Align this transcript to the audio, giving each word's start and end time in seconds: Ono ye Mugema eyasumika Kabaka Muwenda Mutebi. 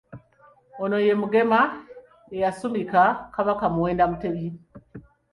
Ono 0.85 0.97
ye 1.05 1.13
Mugema 1.21 1.61
eyasumika 2.35 3.01
Kabaka 3.33 3.65
Muwenda 3.73 4.03
Mutebi. 4.11 4.47